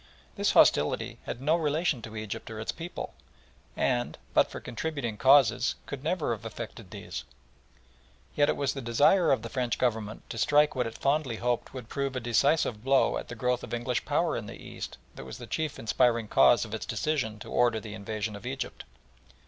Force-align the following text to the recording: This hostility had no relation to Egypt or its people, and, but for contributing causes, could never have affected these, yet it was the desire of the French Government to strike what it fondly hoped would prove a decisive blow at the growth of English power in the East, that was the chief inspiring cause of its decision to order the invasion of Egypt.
This 0.35 0.53
hostility 0.53 1.19
had 1.27 1.39
no 1.43 1.55
relation 1.55 2.01
to 2.01 2.15
Egypt 2.15 2.49
or 2.49 2.59
its 2.59 2.71
people, 2.71 3.13
and, 3.77 4.17
but 4.33 4.49
for 4.49 4.59
contributing 4.59 5.15
causes, 5.15 5.75
could 5.85 6.03
never 6.03 6.31
have 6.31 6.43
affected 6.43 6.89
these, 6.89 7.23
yet 8.33 8.49
it 8.49 8.57
was 8.57 8.73
the 8.73 8.81
desire 8.81 9.31
of 9.31 9.43
the 9.43 9.47
French 9.49 9.77
Government 9.77 10.27
to 10.31 10.39
strike 10.39 10.73
what 10.75 10.87
it 10.87 10.97
fondly 10.97 11.35
hoped 11.35 11.75
would 11.75 11.87
prove 11.87 12.15
a 12.15 12.19
decisive 12.19 12.83
blow 12.83 13.15
at 13.19 13.27
the 13.27 13.35
growth 13.35 13.63
of 13.63 13.75
English 13.75 14.03
power 14.03 14.35
in 14.35 14.47
the 14.47 14.55
East, 14.59 14.97
that 15.13 15.23
was 15.25 15.37
the 15.37 15.45
chief 15.45 15.77
inspiring 15.77 16.27
cause 16.27 16.65
of 16.65 16.73
its 16.73 16.87
decision 16.87 17.37
to 17.37 17.49
order 17.51 17.79
the 17.79 17.93
invasion 17.93 18.35
of 18.35 18.43
Egypt. 18.47 18.85